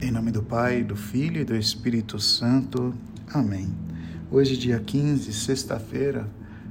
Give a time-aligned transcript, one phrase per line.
[0.00, 2.94] Em nome do Pai, do Filho e do Espírito Santo.
[3.34, 3.68] Amém.
[4.30, 6.30] Hoje, dia 15, sexta-feira,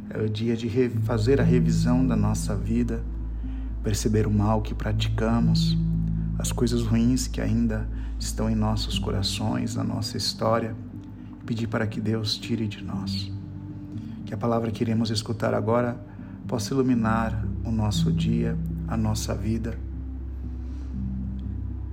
[0.10, 0.70] é o dia de
[1.04, 3.04] fazer a revisão da nossa vida,
[3.84, 5.78] perceber o mal que praticamos,
[6.40, 7.86] as coisas ruins que ainda
[8.18, 10.74] estão em nossos corações, na nossa história,
[11.46, 13.30] pedir para que Deus tire de nós.
[14.26, 16.00] Que a palavra que iremos escutar agora
[16.48, 19.78] possa iluminar o nosso dia, a nossa vida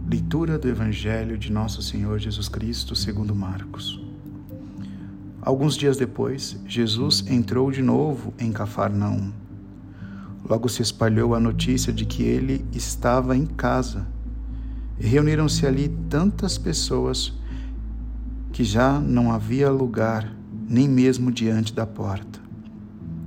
[0.06, 3.98] Leitura do Evangelho de Nosso Senhor Jesus Cristo segundo Marcos.
[5.40, 9.32] Alguns dias depois, Jesus entrou de novo em Cafarnaum.
[10.46, 14.06] Logo se espalhou a notícia de que ele estava em casa.
[14.98, 17.32] Reuniram-se ali tantas pessoas
[18.52, 20.30] que já não havia lugar,
[20.68, 22.40] nem mesmo diante da porta.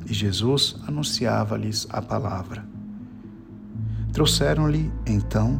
[0.05, 2.64] E Jesus anunciava-lhes a palavra.
[4.14, 5.59] Trouxeram-lhe, então,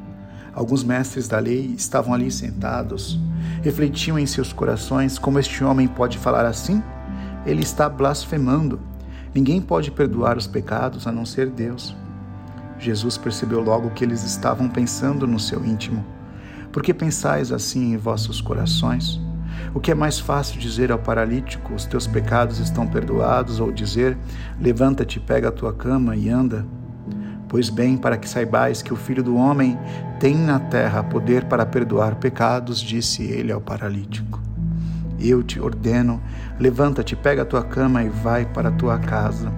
[0.53, 3.19] Alguns mestres da lei estavam ali sentados,
[3.61, 6.83] refletiam em seus corações como este homem pode falar assim?
[7.45, 8.79] Ele está blasfemando.
[9.33, 11.95] Ninguém pode perdoar os pecados a não ser Deus.
[12.77, 16.05] Jesus percebeu logo que eles estavam pensando no seu íntimo.
[16.71, 19.19] Por que pensais assim em vossos corações?
[19.73, 24.17] O que é mais fácil dizer ao paralítico: os teus pecados estão perdoados, ou dizer:
[24.59, 26.65] levanta-te, pega a tua cama e anda?
[27.51, 29.77] Pois bem, para que saibais que o Filho do Homem
[30.21, 34.41] tem na terra poder para perdoar pecados, disse ele ao paralítico.
[35.19, 36.21] Eu te ordeno,
[36.57, 39.51] levanta-te, pega a tua cama e vai para a tua casa.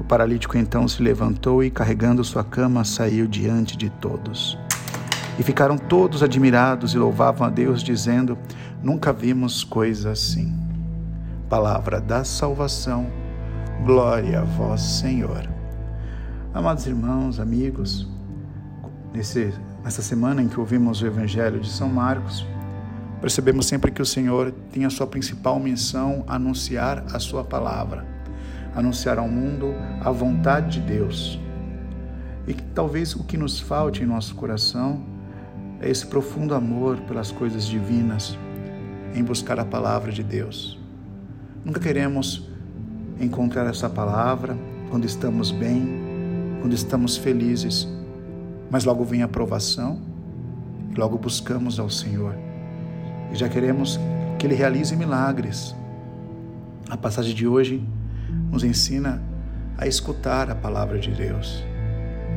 [0.00, 4.58] O paralítico então se levantou e, carregando sua cama, saiu diante de todos.
[5.38, 8.36] E ficaram todos admirados e louvavam a Deus, dizendo:
[8.82, 10.52] Nunca vimos coisa assim.
[11.48, 13.06] Palavra da salvação,
[13.86, 15.51] glória a vós, Senhor.
[16.54, 18.06] Amados irmãos, amigos,
[19.10, 22.46] nesse, nessa semana em que ouvimos o Evangelho de São Marcos,
[23.22, 28.06] percebemos sempre que o Senhor tem a sua principal missão anunciar a sua palavra,
[28.74, 31.40] anunciar ao mundo a vontade de Deus.
[32.46, 35.02] E que talvez o que nos falte em nosso coração
[35.80, 38.38] é esse profundo amor pelas coisas divinas,
[39.14, 40.78] em buscar a palavra de Deus.
[41.64, 42.46] Nunca queremos
[43.18, 44.54] encontrar essa palavra
[44.90, 46.01] quando estamos bem,
[46.62, 47.88] quando estamos felizes,
[48.70, 50.00] mas logo vem a provação
[50.92, 52.36] e logo buscamos ao Senhor.
[53.32, 53.98] E já queremos
[54.38, 55.74] que Ele realize milagres.
[56.88, 57.82] A passagem de hoje
[58.48, 59.20] nos ensina
[59.76, 61.64] a escutar a palavra de Deus,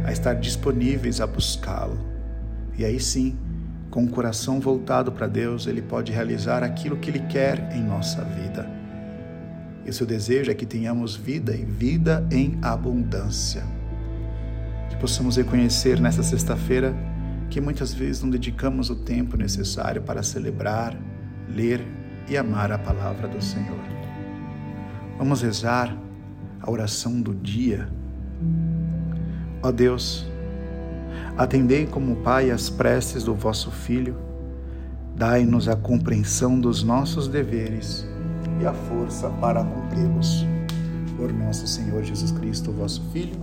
[0.04, 2.00] a estar disponíveis a buscá-lo.
[2.76, 3.38] E aí sim,
[3.92, 8.24] com o coração voltado para Deus, Ele pode realizar aquilo que Ele quer em nossa
[8.24, 8.68] vida.
[9.86, 13.75] E seu desejo é que tenhamos vida e vida em abundância
[14.90, 16.96] que possamos reconhecer nesta sexta-feira
[17.50, 20.98] que muitas vezes não dedicamos o tempo necessário para celebrar,
[21.50, 21.86] ler
[22.28, 23.80] e amar a palavra do Senhor.
[25.18, 25.96] Vamos rezar
[26.62, 27.88] a oração do dia.
[29.62, 30.26] Ó Deus,
[31.38, 34.18] atendei como Pai as preces do vosso Filho,
[35.16, 38.06] dai-nos a compreensão dos nossos deveres
[38.62, 40.46] e a força para cumpri-los.
[41.16, 43.40] Por nosso Senhor Jesus Cristo, vosso Filho,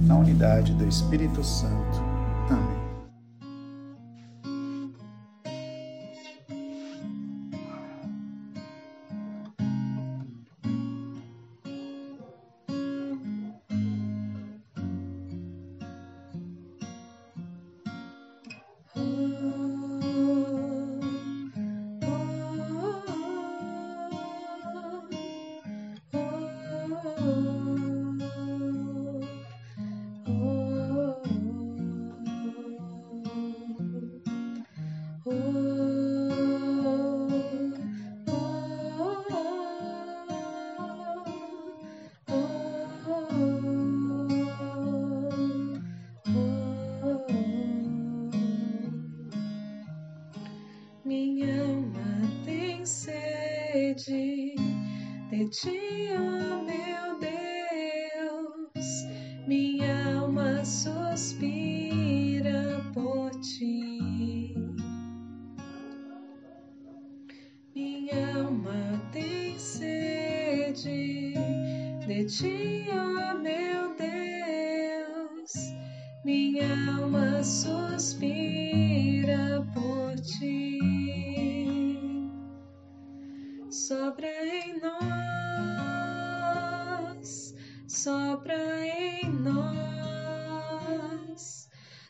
[0.00, 2.02] na unidade do Espírito Santo.
[2.50, 2.73] Amém.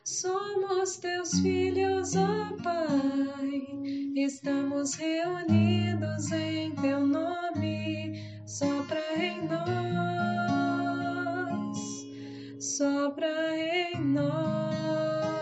[0.04, 3.66] Somos teus filhos, ó Pai,
[4.16, 7.44] estamos reunidos em teu nome
[8.54, 9.66] sopra em nós,
[12.60, 15.34] sopra em nós.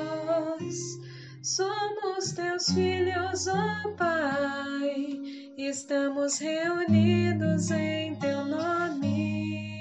[1.42, 5.20] Somos teus filhos, ó Pai,
[5.58, 9.76] estamos reunidos em teu nome.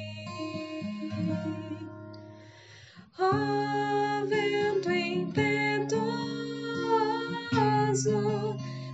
[3.18, 4.11] Ó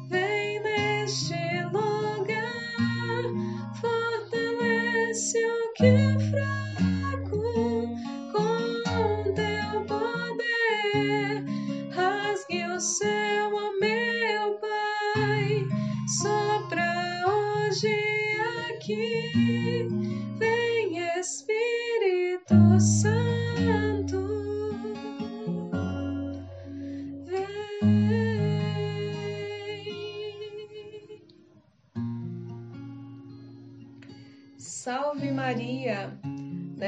[0.10, 1.34] vem neste
[3.80, 7.42] fortalece o que é fraco
[8.34, 11.46] com teu poder.
[11.92, 15.66] Rasgue o céu, meu Pai,
[16.22, 17.96] sopra hoje
[18.70, 19.88] aqui.
[20.38, 23.07] Vem Espírito Santo.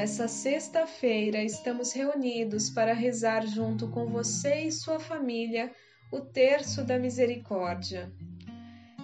[0.00, 5.70] Nessa sexta-feira estamos reunidos para rezar junto com você e sua família
[6.10, 8.10] o terço da misericórdia.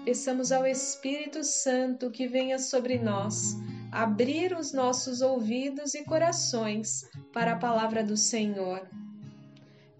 [0.07, 3.59] Peçamos ao Espírito Santo que venha sobre nós,
[3.93, 8.89] abrir os nossos ouvidos e corações para a palavra do Senhor.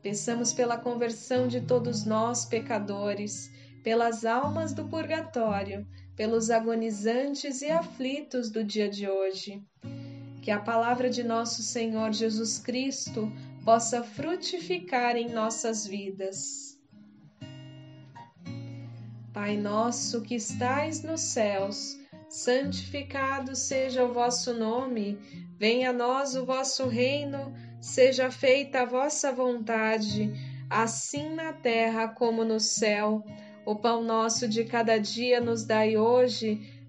[0.01, 3.51] Peçamos pela conversão de todos nós, pecadores,
[3.85, 9.63] pelas almas do purgatório pelos agonizantes e aflitos do dia de hoje.
[10.47, 13.33] Que a palavra de nosso Senhor Jesus Cristo
[13.65, 16.79] possa frutificar em nossas vidas.
[19.33, 21.99] Pai nosso que estais nos céus,
[22.29, 25.19] santificado seja o vosso nome,
[25.59, 30.33] venha a nós o vosso reino, seja feita a vossa vontade,
[30.71, 33.25] assim na terra como no céu.
[33.65, 36.76] O pão nosso de cada dia nos dai hoje,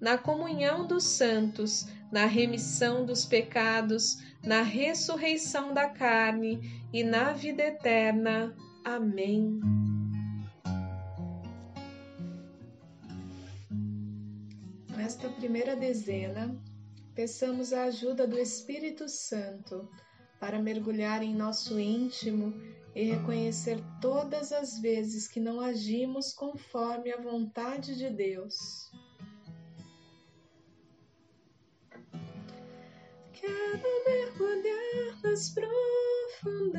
[0.00, 7.62] na comunhão dos santos, na remissão dos pecados, na ressurreição da carne e na vida
[7.62, 8.56] eterna.
[8.84, 9.60] Amém.
[14.96, 16.58] Nesta primeira dezena,
[17.14, 19.88] peçamos a ajuda do Espírito Santo
[20.40, 22.54] para mergulhar em nosso íntimo
[22.94, 28.90] e reconhecer todas as vezes que não agimos conforme a vontade de Deus.
[33.60, 36.78] Quero mergulhar nas profundezas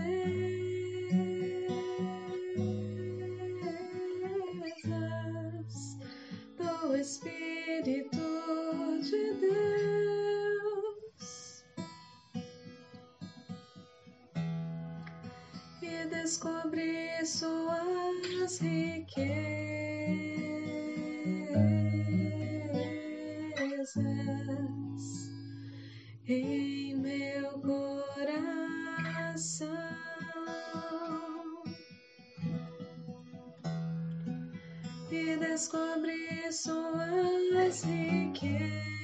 [6.57, 8.17] do Espírito
[8.99, 11.25] de Deus.
[15.83, 19.51] E descobrir suas riquezas
[26.31, 28.87] em meu coração.
[35.11, 39.00] E descobrir suas riquezas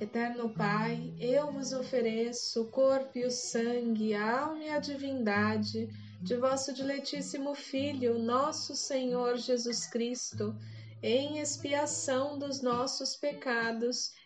[0.00, 5.88] Eterno Pai, eu vos ofereço o corpo e o sangue, a alma e a divindade
[6.22, 10.54] de vosso diletíssimo Filho, nosso Senhor Jesus Cristo,
[11.02, 14.12] em expiação dos nossos pecados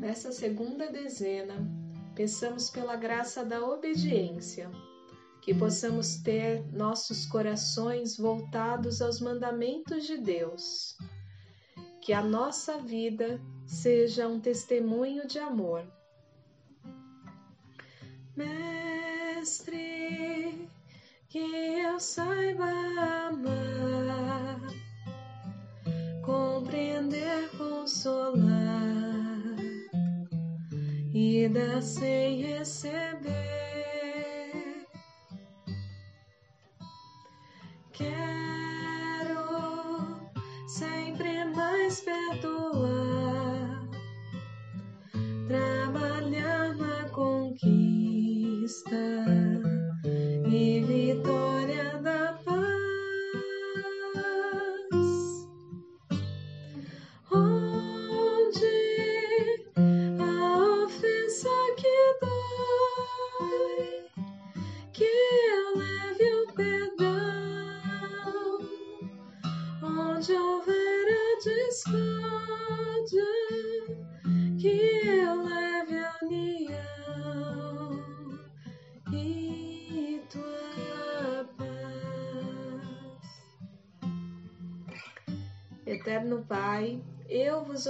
[0.00, 1.54] Nessa segunda dezena,
[2.14, 4.70] peçamos pela graça da obediência,
[5.42, 10.96] que possamos ter nossos corações voltados aos mandamentos de Deus,
[12.00, 15.86] que a nossa vida seja um testemunho de amor.
[18.34, 19.46] Mestre,
[21.28, 22.64] que eu saiba
[23.28, 24.60] amar,
[26.24, 29.09] compreender, consolar
[31.12, 33.32] e dar sem receber.
[37.92, 39.40] Quero
[40.68, 42.69] sempre mais perdoar,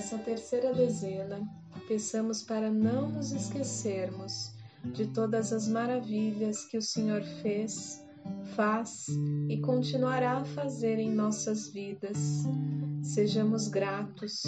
[0.00, 1.46] Nessa terceira dezena,
[1.86, 4.50] peçamos para não nos esquecermos
[4.82, 8.02] de todas as maravilhas que o Senhor fez,
[8.56, 9.04] faz
[9.46, 12.16] e continuará a fazer em nossas vidas.
[13.02, 14.42] Sejamos gratos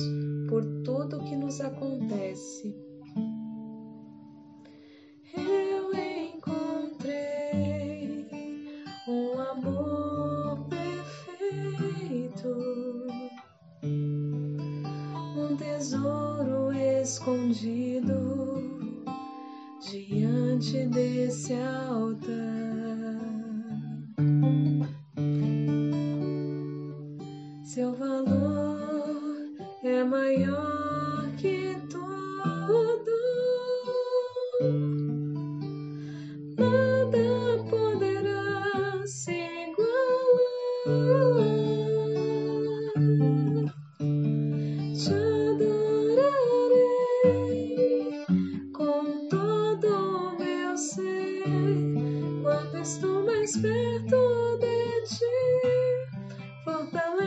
[0.48, 2.74] por tudo que nos acontece.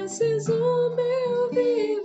[0.08, 2.05] Eterno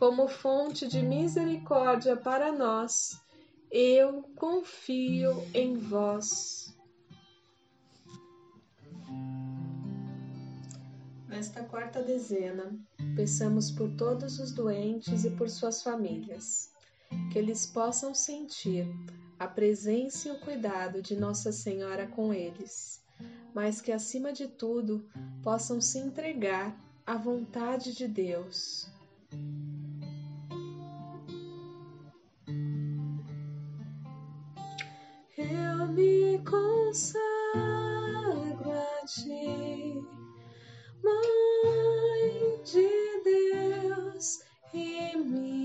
[0.00, 3.20] como fonte de misericórdia para nós,
[3.70, 6.74] eu confio em vós.
[11.28, 12.74] Nesta quarta dezena,
[13.14, 16.72] peçamos por todos os doentes e por suas famílias,
[17.30, 18.88] que eles possam sentir
[19.38, 23.04] a presença e o cuidado de Nossa Senhora com eles,
[23.54, 25.06] mas que acima de tudo
[25.42, 28.88] possam se entregar à vontade de Deus.
[35.90, 37.20] Me consagro
[38.70, 40.02] a ti,
[41.02, 44.40] Mãe de Deus
[44.72, 45.59] e minha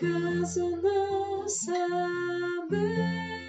[0.00, 3.39] caso não saber?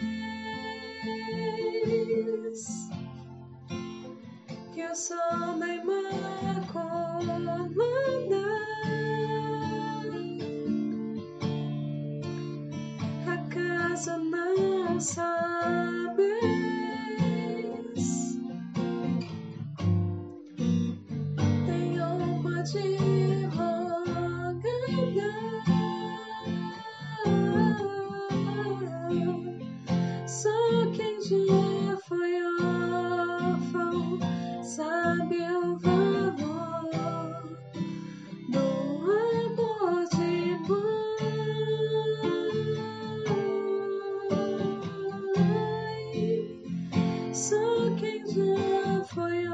[48.34, 49.46] já foi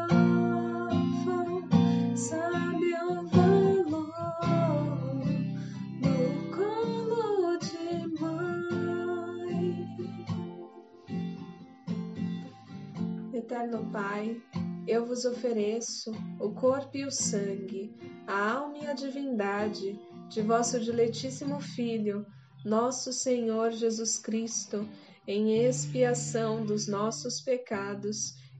[2.15, 4.05] sabe o valor
[6.01, 9.87] no colo de mãe.
[13.33, 14.39] Eterno Pai,
[14.87, 17.95] eu vos ofereço o corpo e o sangue,
[18.27, 22.25] a alma e a divindade de vosso diletíssimo Filho,
[22.63, 24.87] nosso Senhor Jesus Cristo,
[25.25, 28.35] em expiação dos nossos pecados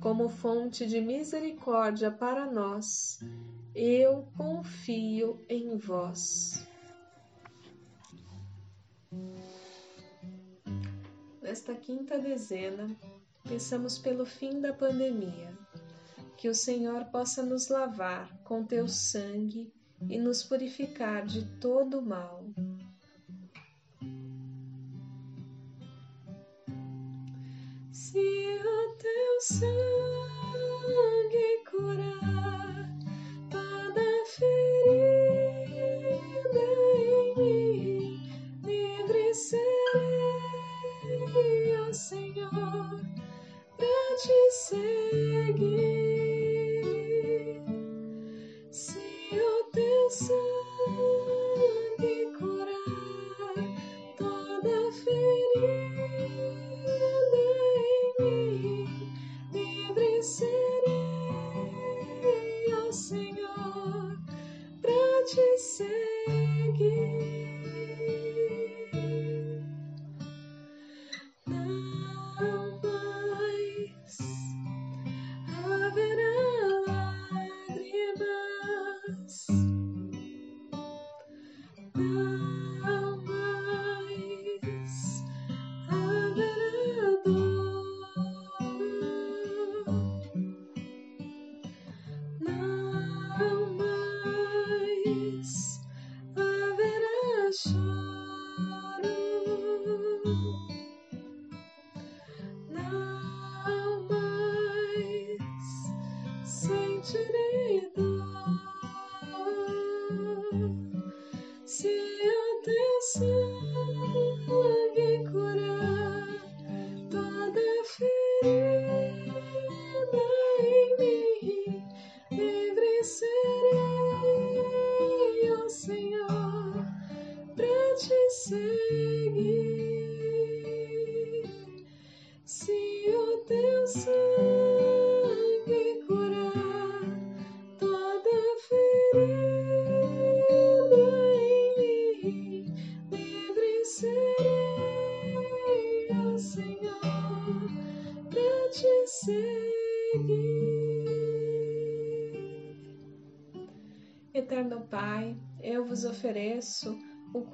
[0.00, 3.20] como fonte de misericórdia para nós,
[3.74, 6.66] eu confio em vós.
[11.40, 12.96] Nesta quinta dezena,
[13.46, 15.56] peçamos pelo fim da pandemia,
[16.36, 19.72] que o Senhor possa nos lavar com teu sangue
[20.08, 22.44] e nos purificar de todo mal.
[29.50, 30.13] O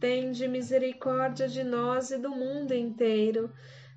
[0.00, 3.52] tende misericórdia de nós e do mundo inteiro.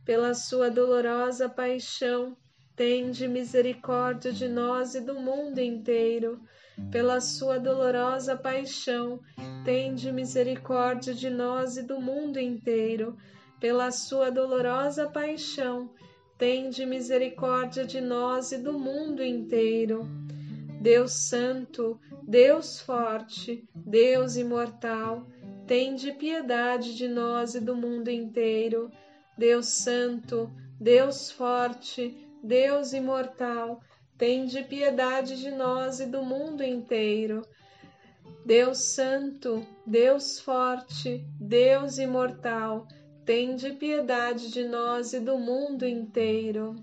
[0.05, 2.37] Pela sua dolorosa paixão,
[2.75, 6.39] tende misericórdia de nós e do mundo inteiro
[6.89, 9.19] pela sua dolorosa paixão,
[9.63, 13.15] tende misericórdia de nós e do mundo inteiro.
[13.59, 15.91] Pela sua dolorosa paixão,
[16.37, 20.07] tende misericórdia de nós e do mundo inteiro.
[20.81, 25.27] Deus Santo, Deus Forte, Deus Imortal,
[25.67, 28.91] tende piedade de nós e do mundo inteiro.
[29.38, 33.82] Deus Santo, Deus Forte, Deus Imortal,
[34.17, 37.41] Tende piedade de nós e do mundo inteiro.
[38.45, 42.88] Deus Santo, Deus Forte, Deus Imortal,
[43.26, 46.76] tende piedade de nós e do mundo inteiro.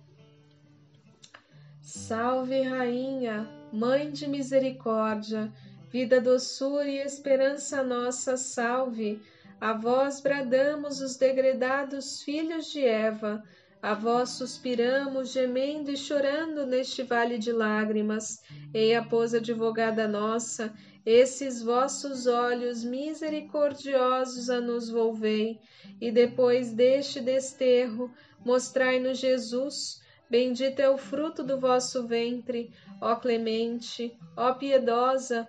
[1.80, 5.52] Salve, Rainha, Mãe de Misericórdia,
[5.90, 9.20] vida, doçura e esperança nossa, salve.
[9.60, 13.42] A vós bradamos os degredados filhos de Eva
[13.82, 18.42] a vós suspiramos, gemendo e chorando neste vale de lágrimas.
[18.74, 20.74] Eia, pois, advogada nossa,
[21.04, 25.58] esses vossos olhos misericordiosos a nos volvei,
[25.98, 28.12] e depois deste desterro,
[28.44, 30.02] mostrai-nos Jesus.
[30.28, 35.48] Bendito é o fruto do vosso ventre, ó clemente, ó piedosa,